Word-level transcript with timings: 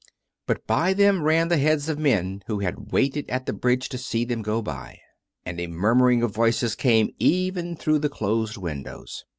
But 0.47 0.65
by 0.65 0.93
them 0.93 1.21
ran 1.23 1.49
the 1.49 1.59
heads 1.59 1.87
of 1.87 1.99
men 1.99 2.41
who 2.47 2.57
had 2.61 2.91
waited 2.91 3.29
at 3.29 3.45
the 3.45 3.53
bridge 3.53 3.87
to 3.89 3.99
see 3.99 4.25
them 4.25 4.41
go 4.41 4.59
by; 4.59 4.97
and 5.45 5.59
a 5.59 5.67
murmuring 5.67 6.23
of 6.23 6.33
voices 6.33 6.73
came 6.73 7.11
even 7.19 7.75
through 7.75 7.99
the 7.99 8.09
closed 8.09 8.57
windows. 8.57 9.25